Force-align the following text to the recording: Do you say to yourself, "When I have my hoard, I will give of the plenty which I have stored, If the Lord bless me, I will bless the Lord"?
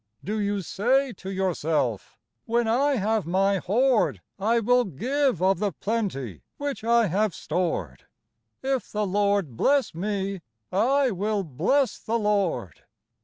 Do 0.23 0.39
you 0.39 0.63
say 0.63 1.13
to 1.13 1.29
yourself, 1.29 2.17
"When 2.45 2.67
I 2.67 2.95
have 2.95 3.27
my 3.27 3.59
hoard, 3.59 4.19
I 4.39 4.59
will 4.59 4.83
give 4.83 5.43
of 5.43 5.59
the 5.59 5.71
plenty 5.71 6.41
which 6.57 6.83
I 6.83 7.05
have 7.05 7.35
stored, 7.35 8.05
If 8.63 8.91
the 8.91 9.05
Lord 9.05 9.55
bless 9.55 9.93
me, 9.93 10.41
I 10.71 11.11
will 11.11 11.43
bless 11.43 11.99
the 11.99 12.17
Lord"? 12.17 12.81